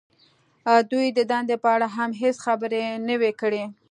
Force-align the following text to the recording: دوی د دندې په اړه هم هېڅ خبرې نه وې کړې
دوی 0.91 1.07
د 1.17 1.19
دندې 1.31 1.55
په 1.63 1.69
اړه 1.75 1.87
هم 1.95 2.09
هېڅ 2.21 2.35
خبرې 2.45 2.83
نه 3.07 3.15
وې 3.21 3.31
کړې 3.41 3.63